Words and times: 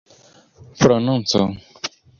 prononco 0.79 1.53